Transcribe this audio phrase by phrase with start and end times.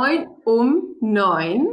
[0.00, 1.66] Moin um neun.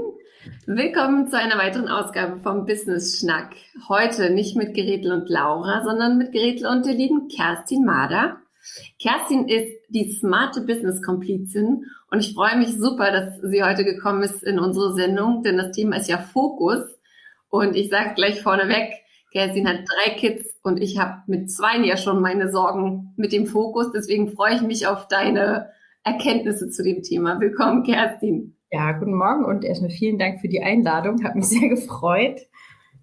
[0.66, 3.54] Willkommen zu einer weiteren Ausgabe vom Business Schnack.
[3.88, 8.38] Heute nicht mit Gretel und Laura, sondern mit Gretel und der lieben Kerstin Mader.
[9.00, 14.44] Kerstin ist die smarte Business-Komplizin und ich freue mich super, dass sie heute gekommen ist
[14.44, 16.82] in unsere Sendung, denn das Thema ist ja Fokus.
[17.50, 18.92] Und ich sage gleich vorneweg,
[19.34, 23.46] Kerstin hat drei Kids und ich habe mit zwei ja schon meine Sorgen mit dem
[23.46, 23.92] Fokus.
[23.92, 25.70] Deswegen freue ich mich auf deine
[26.06, 27.40] Erkenntnisse zu dem Thema.
[27.40, 28.56] Willkommen, Kerstin.
[28.72, 31.24] Ja, guten Morgen und erstmal vielen Dank für die Einladung.
[31.24, 32.42] Hat mich sehr gefreut.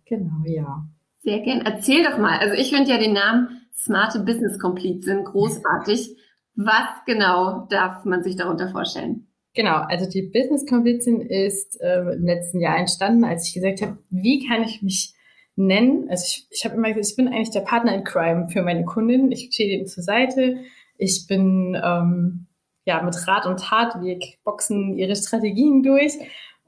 [0.06, 0.86] Genau, ja.
[1.18, 1.62] Sehr gern.
[1.62, 2.38] Erzähl doch mal.
[2.38, 6.16] Also ich finde ja den Namen smarte Business Komplizin großartig.
[6.54, 9.26] Was genau darf man sich darunter vorstellen?
[9.54, 13.98] Genau, also die Business Komplizin ist äh, im letzten Jahr entstanden, als ich gesagt habe,
[14.10, 15.12] wie kann ich mich
[15.56, 16.06] nennen?
[16.08, 18.84] Also ich, ich habe immer gesagt, ich bin eigentlich der Partner in Crime für meine
[18.84, 19.32] Kundin.
[19.32, 20.58] Ich stehe ihnen zur Seite.
[20.98, 22.46] Ich bin ähm,
[22.84, 26.18] ja mit Rat und Tat, wir boxen ihre Strategien durch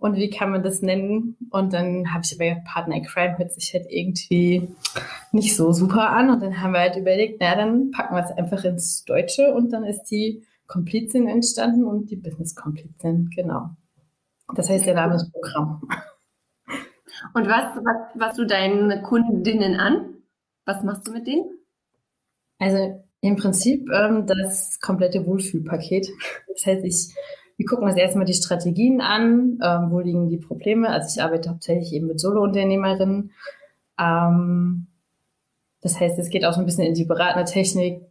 [0.04, 1.36] und wie kann man das nennen?
[1.50, 4.68] Und dann habe ich aber Partner in Crime hört sich halt irgendwie
[5.32, 6.28] nicht so super an.
[6.28, 9.72] Und dann haben wir halt überlegt, na dann packen wir es einfach ins Deutsche und
[9.72, 13.70] dann ist die Komplizin entstanden und die Business-Komplizin, genau.
[14.54, 15.80] Das heißt, der Name ist Programm.
[17.32, 20.16] Und was, was, was du deinen Kundinnen an?
[20.66, 21.44] Was machst du mit denen?
[22.58, 26.08] Also im Prinzip ähm, das komplette Wohlfühlpaket.
[26.52, 27.14] Das heißt, ich
[27.56, 30.88] wir gucken uns erstmal die Strategien an, ähm, wo liegen die Probleme.
[30.88, 33.30] Also ich arbeite hauptsächlich eben mit Solo-Unternehmerinnen.
[33.98, 34.86] Ähm,
[35.80, 38.02] das heißt, es geht auch so ein bisschen in die beratende Technik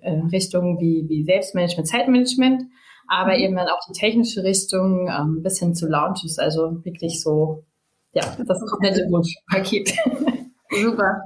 [0.00, 2.62] äh, Richtung wie, wie Selbstmanagement, Zeitmanagement,
[3.06, 3.40] aber mhm.
[3.40, 6.38] eben dann auch die technische Richtung ähm, bis hin zu Launches.
[6.38, 7.64] Also wirklich so,
[8.12, 9.92] ja, das komplette Wunschpaket.
[10.70, 11.22] Super.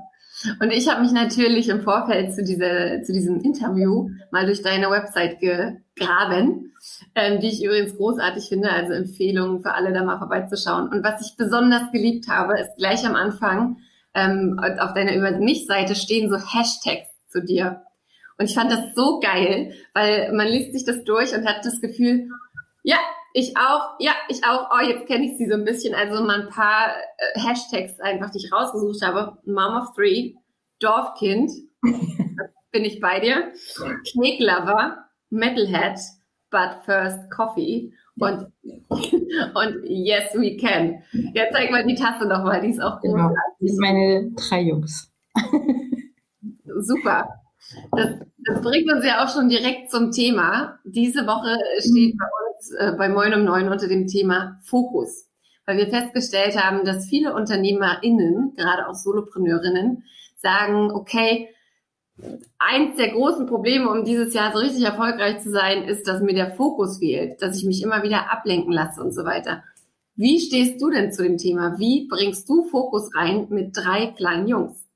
[0.61, 4.91] Und ich habe mich natürlich im Vorfeld zu, dieser, zu diesem Interview mal durch deine
[4.91, 6.73] Website gegraben,
[7.15, 10.89] ähm, die ich übrigens großartig finde, also Empfehlungen für alle da mal vorbeizuschauen.
[10.89, 13.77] Und was ich besonders geliebt habe, ist gleich am Anfang
[14.15, 17.83] ähm, auf deiner Über mich-Seite stehen so Hashtags zu dir.
[18.39, 21.81] Und ich fand das so geil, weil man liest sich das durch und hat das
[21.81, 22.29] Gefühl,
[22.83, 22.97] ja,
[23.33, 24.71] ich auch, ja, ich auch.
[24.73, 25.95] Oh, jetzt kenne ich sie so ein bisschen.
[25.95, 29.39] Also mal ein paar äh, Hashtags einfach, die ich rausgesucht habe.
[29.45, 30.35] Mom of Three,
[30.81, 31.51] Dorfkind,
[32.73, 33.53] bin ich bei dir.
[34.13, 35.99] Knicklover, Metalhead,
[36.51, 38.53] But First Coffee und,
[38.89, 41.03] und Yes We Can.
[41.35, 43.13] Jetzt zeig mal die Tasse nochmal, die ist auch großartig.
[43.13, 43.35] Genau.
[43.61, 45.13] Das sind meine drei Jungs.
[46.81, 47.29] Super.
[47.93, 50.79] Das, das bringt uns ja auch schon direkt zum Thema.
[50.85, 52.25] Diese Woche steht bei
[52.61, 55.29] uns äh, bei Moin um Neun unter dem Thema Fokus,
[55.67, 60.05] weil wir festgestellt haben, dass viele UnternehmerInnen, gerade auch Solopreneurinnen,
[60.37, 61.49] sagen, okay,
[62.59, 66.35] eins der großen Probleme, um dieses Jahr so richtig erfolgreich zu sein, ist, dass mir
[66.35, 69.65] der Fokus fehlt, dass ich mich immer wieder ablenken lasse und so weiter.
[70.17, 71.79] Wie stehst du denn zu dem Thema?
[71.79, 74.87] Wie bringst du Fokus rein mit drei kleinen Jungs?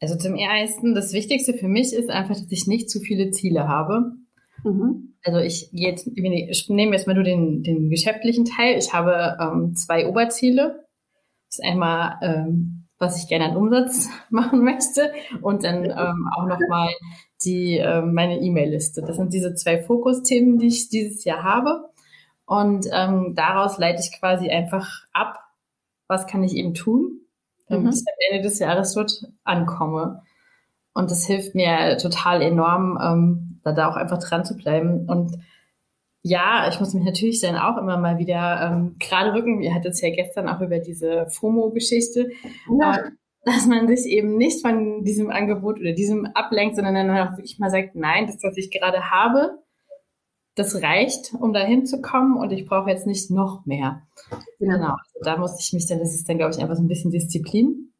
[0.00, 3.68] Also zum ersten, das Wichtigste für mich ist einfach, dass ich nicht zu viele Ziele
[3.68, 4.12] habe.
[4.64, 5.14] Mhm.
[5.24, 8.78] Also ich jetzt, ich nehme jetzt mal nur den, den geschäftlichen Teil.
[8.78, 10.86] Ich habe ähm, zwei Oberziele.
[11.48, 15.12] Das ist einmal, ähm, was ich gerne an Umsatz machen möchte
[15.42, 16.90] und dann ähm, auch nochmal
[17.44, 19.02] die, äh, meine E-Mail-Liste.
[19.02, 21.90] Das sind diese zwei Fokusthemen, die ich dieses Jahr habe.
[22.46, 25.40] Und ähm, daraus leite ich quasi einfach ab,
[26.06, 27.20] was kann ich eben tun,
[27.68, 27.90] damit mhm.
[27.90, 30.22] ich am Ende des Jahres dort ankomme.
[30.94, 35.08] Und das hilft mir total enorm, ähm, da, da auch einfach dran zu bleiben.
[35.08, 35.36] Und
[36.22, 39.60] ja, ich muss mich natürlich dann auch immer mal wieder ähm, gerade rücken.
[39.60, 42.30] Wir hatten es ja gestern auch über diese FOMO-Geschichte.
[42.80, 42.96] Ja.
[42.96, 43.10] Äh,
[43.44, 47.60] dass man sich eben nicht von diesem Angebot oder diesem ablenkt, sondern dann auch wirklich
[47.60, 49.60] mal sagt, nein, das, was ich gerade habe,
[50.56, 54.02] das reicht, um da hinzukommen und ich brauche jetzt nicht noch mehr.
[54.58, 54.74] Genau.
[54.74, 54.94] genau.
[54.94, 57.12] Also da musste ich mich dann, das ist dann, glaube ich, einfach so ein bisschen
[57.12, 57.92] Disziplin.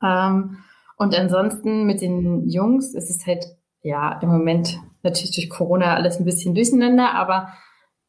[0.00, 0.58] Ähm,
[0.98, 3.44] und ansonsten mit den Jungs ist es halt,
[3.82, 7.48] ja, im Moment natürlich durch Corona alles ein bisschen durcheinander, aber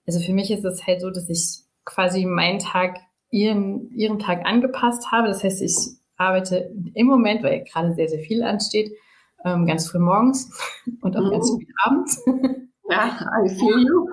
[0.05, 2.97] also für mich ist es halt so, dass ich quasi meinen Tag
[3.29, 5.27] ihren, ihren Tag angepasst habe.
[5.27, 5.75] Das heißt, ich
[6.17, 8.91] arbeite im Moment, weil gerade sehr, sehr viel ansteht,
[9.45, 10.51] ähm, ganz früh morgens
[11.01, 11.31] und auch mhm.
[11.31, 12.23] ganz früh abends.
[12.89, 14.07] Ja, I feel you.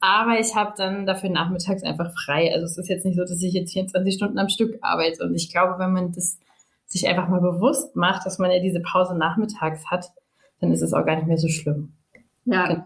[0.00, 2.52] Aber ich habe dann dafür nachmittags einfach frei.
[2.52, 5.24] Also es ist jetzt nicht so, dass ich jetzt 24 Stunden am Stück arbeite.
[5.24, 6.38] Und ich glaube, wenn man das
[6.84, 10.12] sich einfach mal bewusst macht, dass man ja diese Pause nachmittags hat,
[10.60, 11.94] dann ist es auch gar nicht mehr so schlimm.
[12.44, 12.66] Ja.
[12.66, 12.84] Genau.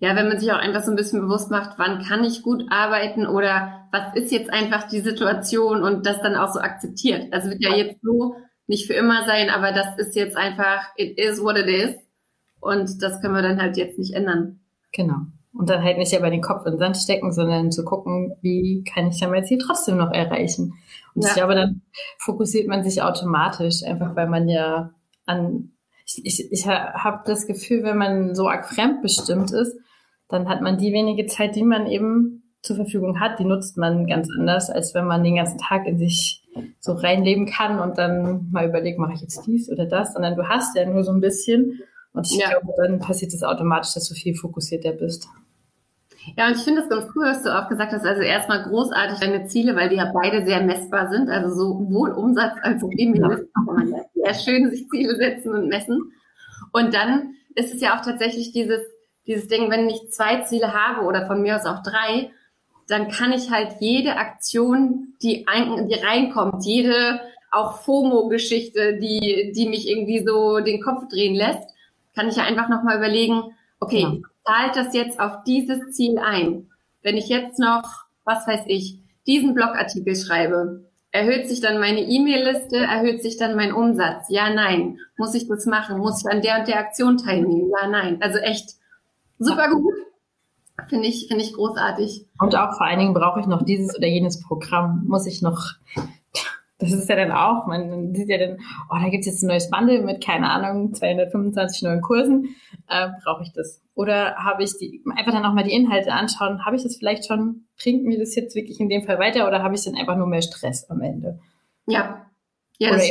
[0.00, 2.64] Ja, wenn man sich auch einfach so ein bisschen bewusst macht, wann kann ich gut
[2.70, 7.32] arbeiten oder was ist jetzt einfach die Situation und das dann auch so akzeptiert.
[7.32, 8.34] Also wird ja jetzt so
[8.66, 11.94] nicht für immer sein, aber das ist jetzt einfach, it is what it is.
[12.60, 14.60] Und das können wir dann halt jetzt nicht ändern.
[14.92, 15.16] Genau.
[15.52, 18.84] Und dann halt nicht aber den Kopf in den Sand stecken, sondern zu gucken, wie
[18.84, 20.74] kann ich dann mein Ziel trotzdem noch erreichen.
[21.14, 21.28] Und ja.
[21.28, 21.82] ich glaube, dann
[22.18, 24.90] fokussiert man sich automatisch, einfach weil man ja
[25.24, 25.75] an
[26.06, 29.76] ich, ich, ich habe das Gefühl, wenn man so arg fremdbestimmt ist,
[30.28, 34.06] dann hat man die wenige Zeit, die man eben zur Verfügung hat, die nutzt man
[34.06, 36.42] ganz anders, als wenn man den ganzen Tag in sich
[36.80, 40.48] so reinleben kann und dann mal überlegt, mache ich jetzt dies oder das, sondern du
[40.48, 41.80] hast ja nur so ein bisschen
[42.12, 42.48] und ich ja.
[42.48, 45.28] glaube, dann passiert es automatisch, dass du viel fokussierter bist.
[46.34, 48.04] Ja, und ich finde es ganz cool, was du auch gesagt hast.
[48.04, 51.30] Also erstmal großartig deine Ziele, weil die ja beide sehr messbar sind.
[51.30, 53.48] Also sowohl Umsatz als auch E-Mail.
[54.14, 54.32] Ja.
[54.34, 56.12] Sehr schön sich Ziele setzen und messen.
[56.72, 58.80] Und dann ist es ja auch tatsächlich dieses,
[59.26, 62.30] dieses Ding, wenn ich zwei Ziele habe oder von mir aus auch drei,
[62.88, 67.20] dann kann ich halt jede Aktion, die, ein, die reinkommt, jede
[67.50, 71.70] auch FOMO-Geschichte, die, die mich irgendwie so den Kopf drehen lässt,
[72.14, 76.70] kann ich ja einfach nochmal überlegen, okay, ja zahlt das jetzt auf dieses Ziel ein?
[77.02, 77.84] Wenn ich jetzt noch,
[78.24, 83.72] was weiß ich, diesen Blogartikel schreibe, erhöht sich dann meine E-Mail-Liste, erhöht sich dann mein
[83.72, 84.26] Umsatz?
[84.28, 84.98] Ja, nein.
[85.16, 85.98] Muss ich das machen?
[85.98, 87.70] Muss ich an der und der Aktion teilnehmen?
[87.70, 88.18] Ja, nein.
[88.20, 88.76] Also echt
[89.38, 89.94] super gut.
[90.88, 92.26] Finde ich, finde ich großartig.
[92.38, 95.04] Und auch vor allen Dingen brauche ich noch dieses oder jenes Programm.
[95.06, 95.72] Muss ich noch
[96.78, 98.58] das ist ja dann auch, man sieht ja dann,
[98.90, 102.54] oh, da gibt es jetzt ein neues Bundle mit, keine Ahnung, 225 neuen Kursen.
[102.88, 103.82] Äh, Brauche ich das?
[103.94, 107.26] Oder habe ich die, einfach dann auch mal die Inhalte anschauen, habe ich das vielleicht
[107.26, 110.16] schon, bringt mir das jetzt wirklich in dem Fall weiter oder habe ich dann einfach
[110.16, 111.38] nur mehr Stress am Ende?
[111.86, 112.26] Ja.
[112.78, 113.02] ja oder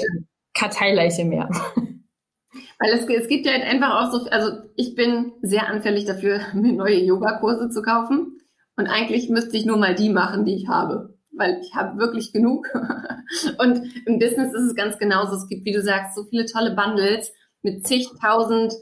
[0.54, 1.50] Karteileiche mehr.
[2.80, 6.40] Weil es, es gibt ja halt einfach auch so, also ich bin sehr anfällig dafür,
[6.54, 8.40] mir neue Yogakurse zu kaufen.
[8.78, 12.34] Und eigentlich müsste ich nur mal die machen, die ich habe weil ich habe wirklich
[12.34, 12.68] genug.
[13.60, 15.36] und im Business ist es ganz genauso.
[15.36, 18.74] Es gibt, wie du sagst, so viele tolle Bundles mit zigtausend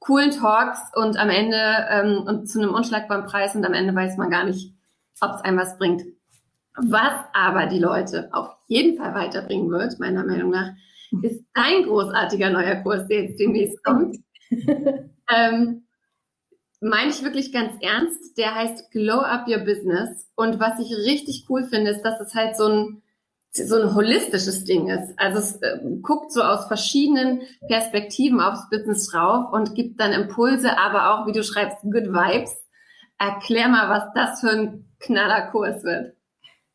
[0.00, 1.60] coolen Talks und am Ende
[1.90, 4.74] ähm, und zu einem unschlagbaren Preis und am Ende weiß man gar nicht,
[5.20, 6.04] ob es einem was bringt.
[6.76, 10.70] Was aber die Leute auf jeden Fall weiterbringen wird, meiner Meinung nach,
[11.22, 14.18] ist ein großartiger neuer Kurs, der jetzt demnächst kommt.
[14.50, 15.87] ähm,
[16.80, 18.36] meine ich wirklich ganz ernst.
[18.38, 20.28] Der heißt Glow Up Your Business.
[20.36, 23.02] Und was ich richtig cool finde, ist, dass es halt so ein,
[23.50, 25.18] so ein holistisches Ding ist.
[25.18, 30.78] Also es äh, guckt so aus verschiedenen Perspektiven aufs Business drauf und gibt dann Impulse,
[30.78, 32.56] aber auch, wie du schreibst, Good Vibes.
[33.18, 36.14] Erklär mal, was das für ein Knallerkurs wird.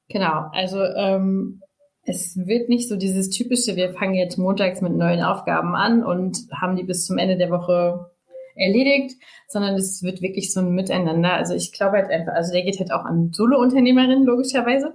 [0.10, 1.62] Genau, also ähm,
[2.03, 6.38] es wird nicht so dieses typische, wir fangen jetzt montags mit neuen Aufgaben an und
[6.51, 8.12] haben die bis zum Ende der Woche
[8.55, 9.15] erledigt,
[9.48, 11.33] sondern es wird wirklich so ein Miteinander.
[11.33, 14.93] Also ich glaube halt einfach, also der geht halt auch an Solo-Unternehmerinnen logischerweise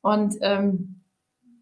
[0.00, 1.02] und ähm,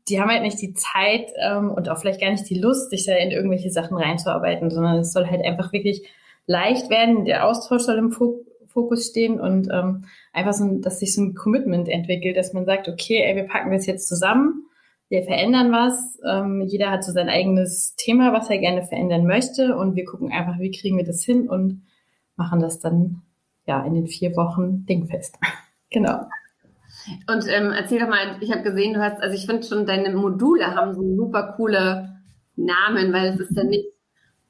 [0.08, 3.06] die haben halt nicht die Zeit ähm, und auch vielleicht gar nicht die Lust, sich
[3.06, 6.08] da in irgendwelche Sachen reinzuarbeiten, sondern es soll halt einfach wirklich
[6.46, 7.24] leicht werden.
[7.24, 11.88] Der Austausch soll im Fokus stehen und ähm, einfach so, dass sich so ein Commitment
[11.88, 14.65] entwickelt, dass man sagt, okay, ey, wir packen das jetzt zusammen
[15.08, 16.18] wir verändern was.
[16.26, 19.76] Ähm, jeder hat so sein eigenes Thema, was er gerne verändern möchte.
[19.76, 21.82] Und wir gucken einfach, wie kriegen wir das hin und
[22.36, 23.22] machen das dann
[23.66, 25.36] ja in den vier Wochen dingfest.
[25.90, 26.26] genau.
[27.28, 30.14] Und ähm, erzähl doch mal, ich habe gesehen, du hast, also ich finde schon, deine
[30.14, 32.16] Module haben so super coole
[32.56, 33.86] Namen, weil es ist ja nicht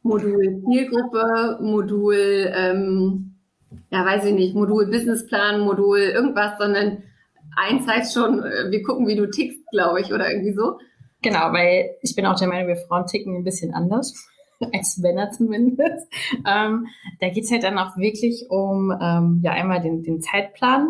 [0.03, 2.17] Modul Zielgruppe, Modul,
[2.55, 3.35] ähm,
[3.91, 7.03] ja weiß ich nicht, Modul Businessplan, Modul irgendwas, sondern
[7.57, 10.79] eins heißt schon, äh, wir gucken, wie du tickst, glaube ich, oder irgendwie so.
[11.23, 14.15] Genau, weil ich bin auch der Meinung, wir Frauen ticken ein bisschen anders,
[14.73, 16.07] als Männer zumindest.
[16.47, 16.87] Ähm,
[17.21, 20.89] da geht's halt dann auch wirklich um ähm, ja einmal den, den Zeitplan,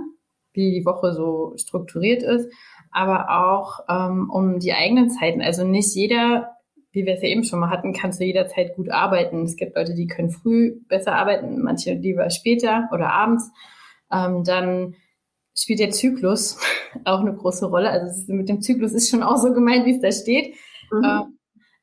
[0.53, 2.51] wie die Woche so strukturiert ist,
[2.91, 5.43] aber auch ähm, um die eigenen Zeiten.
[5.43, 6.57] Also nicht jeder
[6.97, 9.45] wie wir es ja eben schon mal hatten, kannst du jederzeit gut arbeiten.
[9.45, 13.51] Es gibt Leute, die können früh besser arbeiten, manche lieber später oder abends.
[14.11, 14.95] Ähm, dann
[15.57, 16.59] spielt der Zyklus
[17.05, 17.91] auch eine große Rolle.
[17.91, 20.55] Also mit dem Zyklus ist schon auch so gemeint, wie es da steht.
[20.91, 21.05] Mhm.
[21.05, 21.39] Ähm,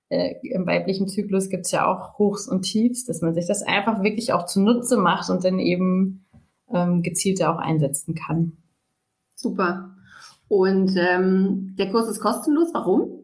[0.10, 3.64] äh, Im weiblichen Zyklus gibt es ja auch Hochs und Tiefs, dass man sich das
[3.64, 6.26] einfach wirklich auch zunutze macht und dann eben
[6.72, 8.58] ähm, gezielter auch einsetzen kann.
[9.36, 9.96] Super.
[10.48, 12.70] Und ähm, der Kurs ist kostenlos.
[12.74, 13.24] Warum?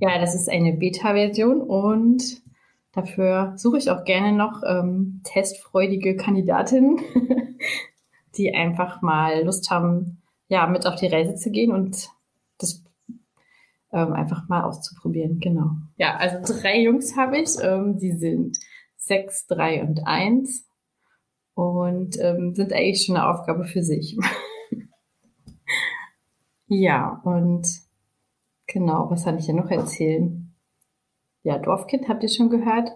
[0.00, 2.42] Ja, das ist eine Beta-Version und
[2.92, 6.98] dafür suche ich auch gerne noch ähm, testfreudige Kandidatinnen,
[8.36, 12.10] die einfach mal Lust haben, ja, mit auf die Reise zu gehen und
[12.58, 12.84] das
[13.92, 15.40] ähm, einfach mal auszuprobieren.
[15.40, 15.70] Genau.
[15.96, 17.50] Ja, also drei Jungs habe ich.
[17.62, 18.58] Ähm, die sind
[18.96, 20.66] sechs, drei und eins
[21.54, 24.16] und ähm, sind eigentlich schon eine Aufgabe für sich.
[26.66, 27.66] ja, und
[28.72, 30.54] Genau, was kann ich ja noch erzählen?
[31.42, 32.88] Ja, Dorfkind habt ihr schon gehört.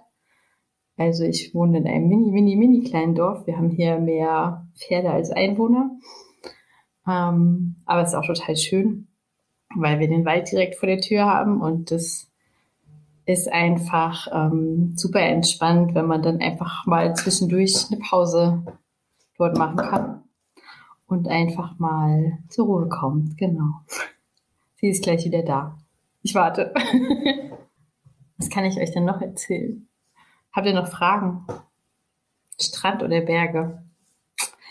[0.97, 3.47] Also ich wohne in einem mini, mini, mini kleinen Dorf.
[3.47, 5.91] Wir haben hier mehr Pferde als Einwohner.
[7.07, 9.09] Ähm, aber es ist auch total schön,
[9.75, 12.31] weil wir den Wald direkt vor der Tür haben und das
[13.27, 18.65] ist einfach ähm, super entspannt, wenn man dann einfach mal zwischendurch eine Pause
[19.37, 20.23] dort machen kann
[21.07, 23.37] und einfach mal zur Ruhe kommt.
[23.37, 23.81] Genau.
[24.77, 25.77] Sie ist gleich wieder da.
[26.23, 26.73] Ich warte.
[28.39, 29.89] Was kann ich euch denn noch erzählen?
[30.57, 31.47] Habt ihr noch Fragen?
[32.59, 33.85] Strand oder Berge?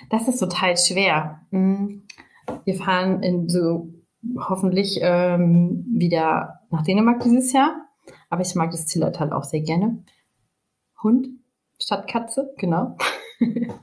[0.10, 1.42] Das ist total schwer.
[1.52, 2.08] Hm.
[2.64, 3.94] Wir fahren in so
[4.36, 7.88] hoffentlich ähm, wieder nach Dänemark dieses Jahr.
[8.32, 10.04] Aber ich mag das Zillertal auch sehr gerne.
[11.04, 11.28] Hund
[11.80, 12.98] statt Katze, genau.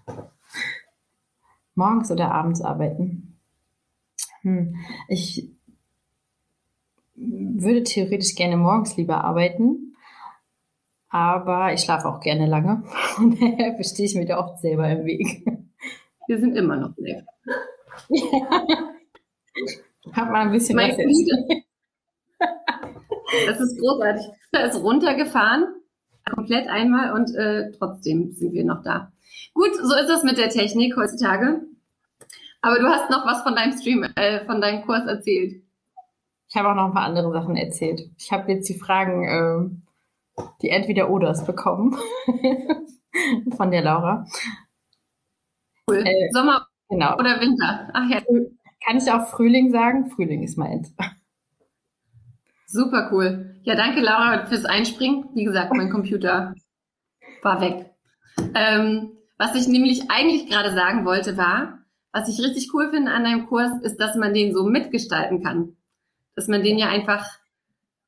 [1.76, 3.38] Morgens oder abends arbeiten?
[4.40, 4.74] Hm.
[5.06, 5.52] Ich
[7.14, 9.91] würde theoretisch gerne morgens lieber arbeiten,
[11.12, 12.82] aber ich schlafe auch gerne lange.
[13.18, 15.46] Und daher bestehe ich mir da oft selber im Weg.
[16.26, 17.26] Wir sind immer noch leer.
[18.08, 18.94] Ja.
[20.12, 20.96] Hat man ein bisschen mein was
[23.46, 24.26] Das ist großartig.
[24.52, 25.74] Er ist runtergefahren,
[26.34, 29.12] komplett einmal und äh, trotzdem sind wir noch da.
[29.52, 31.60] Gut, so ist es mit der Technik heutzutage.
[32.62, 35.62] Aber du hast noch was von deinem Stream, äh, von deinem Kurs erzählt.
[36.48, 38.08] Ich habe auch noch ein paar andere Sachen erzählt.
[38.16, 39.91] Ich habe jetzt die Fragen, äh,
[40.62, 41.96] die Entweder-Oders bekommen
[43.56, 44.26] von der Laura.
[45.88, 46.04] Cool.
[46.06, 47.14] Äh, Sommer genau.
[47.14, 47.90] oder Winter?
[47.92, 48.20] Ach ja.
[48.84, 50.10] Kann ich auch Frühling sagen?
[50.10, 50.94] Frühling ist meins.
[52.66, 53.60] Super cool.
[53.62, 55.28] Ja, danke Laura fürs Einspringen.
[55.34, 56.54] Wie gesagt, mein Computer
[57.42, 57.90] war weg.
[58.54, 61.78] Ähm, was ich nämlich eigentlich gerade sagen wollte, war,
[62.12, 65.76] was ich richtig cool finde an deinem Kurs, ist, dass man den so mitgestalten kann
[66.34, 67.26] dass man den ja einfach,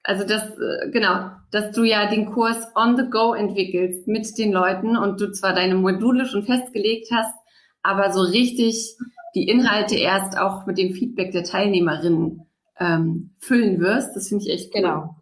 [0.05, 4.53] also das, äh, genau, dass du ja den Kurs on the go entwickelst mit den
[4.53, 7.35] Leuten und du zwar deine Module schon festgelegt hast,
[7.83, 8.97] aber so richtig
[9.35, 12.47] die Inhalte erst auch mit dem Feedback der Teilnehmerinnen
[12.79, 14.15] ähm, füllen wirst.
[14.15, 14.83] Das finde ich echt cool.
[14.83, 15.17] Genau.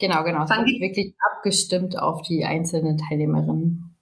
[0.00, 0.44] Genau, genau.
[0.44, 3.96] Es wird wirklich abgestimmt auf die einzelnen Teilnehmerinnen.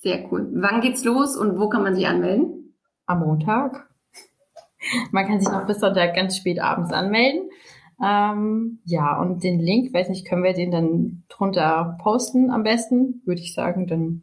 [0.00, 0.48] Sehr cool.
[0.54, 2.74] Wann geht's los und wo kann man sich anmelden?
[3.06, 3.88] Am Montag.
[5.10, 7.50] Man kann sich noch bis Sonntag ganz spät abends anmelden.
[8.02, 13.22] Ähm, ja, und den Link, weiß nicht, können wir den dann drunter posten am besten,
[13.26, 13.86] würde ich sagen.
[13.86, 14.22] Dann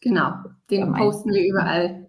[0.00, 0.32] genau,
[0.70, 2.06] den posten wir überall.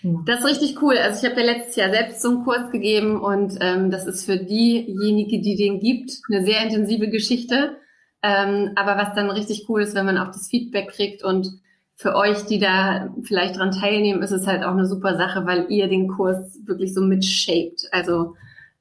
[0.00, 0.20] Genau.
[0.26, 0.96] Das ist richtig cool.
[0.98, 4.24] Also ich habe ja letztes Jahr selbst so einen Kurs gegeben und ähm, das ist
[4.24, 7.78] für diejenige, die den gibt, eine sehr intensive Geschichte.
[8.22, 11.48] Ähm, aber was dann richtig cool ist, wenn man auch das Feedback kriegt und
[11.94, 15.66] für euch, die da vielleicht dran teilnehmen, ist es halt auch eine super Sache, weil
[15.70, 18.34] ihr den Kurs wirklich so mitshaped, also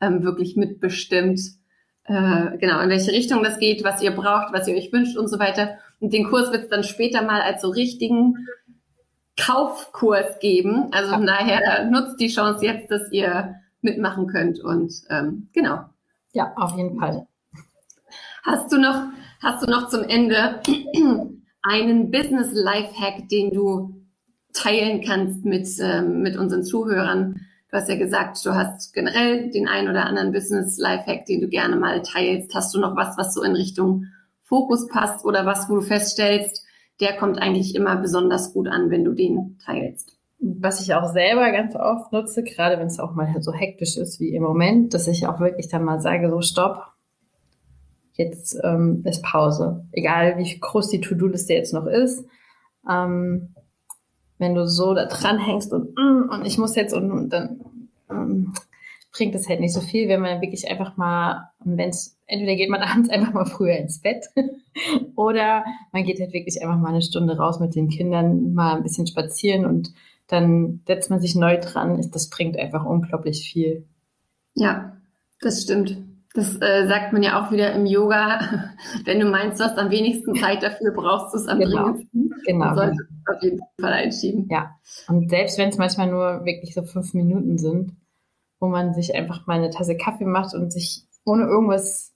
[0.04, 1.40] ähm, wirklich mitbestimmt,
[2.06, 5.30] äh, genau, in welche Richtung das geht, was ihr braucht, was ihr euch wünscht und
[5.30, 5.78] so weiter.
[6.00, 8.48] Und den Kurs wird es dann später mal als so richtigen
[9.40, 10.90] Kaufkurs geben.
[10.92, 15.86] Also von daher nutzt die Chance jetzt, dass ihr mitmachen könnt und ähm, genau.
[16.34, 17.28] Ja, auf jeden Fall.
[18.44, 19.08] Hast du noch,
[19.42, 20.62] hast du noch zum Ende
[21.64, 24.04] einen Business Lifehack, den du
[24.54, 27.40] teilen kannst mit, ähm, mit unseren Zuhörern?
[27.74, 31.48] Du hast ja gesagt, du hast generell den einen oder anderen Business Lifehack, den du
[31.48, 32.54] gerne mal teilst.
[32.54, 34.06] Hast du noch was, was so in Richtung
[34.44, 36.64] Fokus passt oder was, wo du feststellst,
[37.00, 40.16] der kommt eigentlich immer besonders gut an, wenn du den teilst?
[40.38, 44.20] Was ich auch selber ganz oft nutze, gerade wenn es auch mal so hektisch ist
[44.20, 46.78] wie im Moment, dass ich auch wirklich dann mal sage, so stopp,
[48.12, 49.88] jetzt ähm, ist Pause.
[49.94, 52.24] Egal wie groß die To-Do-Liste jetzt noch ist.
[52.88, 53.56] Ähm,
[54.38, 57.60] wenn du so da dran hängst und, mm, und ich muss jetzt und, und dann
[58.10, 58.54] ähm,
[59.12, 62.70] bringt es halt nicht so viel, wenn man wirklich einfach mal wenn es, entweder geht
[62.70, 64.26] man abends einfach mal früher ins Bett
[65.16, 68.84] oder man geht halt wirklich einfach mal eine Stunde raus mit den Kindern, mal ein
[68.84, 69.94] bisschen spazieren und
[70.28, 72.10] dann setzt man sich neu dran.
[72.12, 73.86] Das bringt einfach unglaublich viel.
[74.56, 74.98] Ja,
[75.42, 75.98] das stimmt.
[76.34, 78.40] Das äh, sagt man ja auch wieder im Yoga.
[79.06, 81.84] Wenn du meinst, du hast am wenigsten Zeit dafür, brauchst du es am genau.
[81.84, 82.34] dringendsten.
[82.46, 82.70] Genau.
[82.70, 84.48] Du solltest es auf jeden Fall einschieben.
[84.50, 84.76] Ja.
[85.08, 87.96] Und selbst wenn es manchmal nur wirklich so fünf Minuten sind,
[88.60, 92.14] wo man sich einfach mal eine Tasse Kaffee macht und sich ohne irgendwas,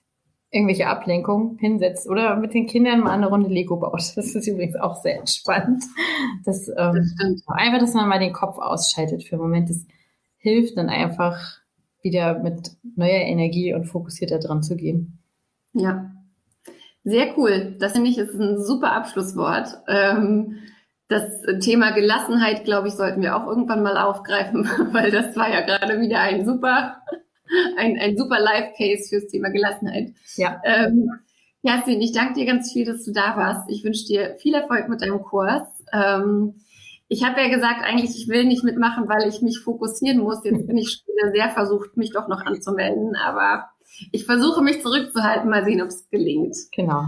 [0.50, 4.02] irgendwelche Ablenkung hinsetzt oder mit den Kindern mal eine Runde Lego baut.
[4.16, 5.84] Das ist übrigens auch sehr entspannt.
[6.44, 7.44] Das, ähm, das stimmt.
[7.48, 9.70] Einfach, dass man mal den Kopf ausschaltet für einen Moment.
[9.70, 9.86] Das
[10.38, 11.60] hilft dann einfach
[12.08, 15.20] wieder mit neuer Energie und fokussierter dran zu gehen.
[15.74, 16.12] Ja,
[17.04, 17.76] sehr cool.
[17.80, 19.70] Das finde ich ist ein super Abschlusswort.
[19.88, 20.58] Ähm,
[21.08, 21.24] das
[21.62, 26.02] Thema Gelassenheit, glaube ich, sollten wir auch irgendwann mal aufgreifen, weil das war ja gerade
[26.02, 27.02] wieder ein super,
[27.78, 30.14] ein, ein super Live-Case fürs Thema Gelassenheit.
[30.36, 30.62] Ja.
[30.66, 31.10] Ähm,
[31.62, 33.70] Jasmin, ich danke dir ganz viel, dass du da warst.
[33.70, 35.68] Ich wünsche dir viel Erfolg mit deinem Kurs.
[35.94, 36.56] Ähm,
[37.10, 40.44] ich habe ja gesagt, eigentlich, ich will nicht mitmachen, weil ich mich fokussieren muss.
[40.44, 43.16] Jetzt bin ich wieder sehr versucht, mich doch noch anzumelden.
[43.16, 43.70] Aber
[44.12, 46.56] ich versuche mich zurückzuhalten, mal sehen, ob es gelingt.
[46.76, 47.06] Genau.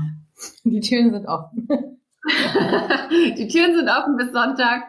[0.64, 1.68] Die Türen sind offen.
[3.38, 4.84] Die Türen sind offen bis Sonntag.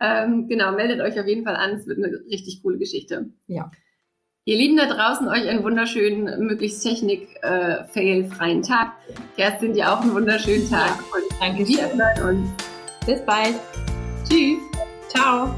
[0.00, 1.70] Ähm, genau, meldet euch auf jeden Fall an.
[1.72, 3.30] Es wird eine richtig coole Geschichte.
[3.48, 3.70] Ja.
[4.44, 8.92] Ihr Lieben da draußen, euch einen wunderschönen, möglichst Technik-Fail-freien äh, Tag.
[9.36, 10.98] Kerstin, dir auch einen wunderschönen Tag.
[10.98, 11.68] Ja, und danke.
[11.68, 12.50] Wir hören uns.
[13.06, 13.54] Bis bald.
[14.32, 14.62] Tschüss.
[15.10, 15.54] Ciao.